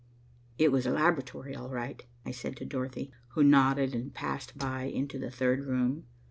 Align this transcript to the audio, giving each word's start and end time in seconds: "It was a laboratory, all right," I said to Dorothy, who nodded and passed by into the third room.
"It 0.57 0.71
was 0.71 0.87
a 0.87 0.91
laboratory, 0.91 1.55
all 1.55 1.69
right," 1.69 2.03
I 2.25 2.31
said 2.31 2.55
to 2.57 2.65
Dorothy, 2.65 3.11
who 3.35 3.43
nodded 3.43 3.93
and 3.93 4.11
passed 4.11 4.57
by 4.57 4.85
into 4.85 5.19
the 5.19 5.29
third 5.29 5.59
room. 5.63 6.05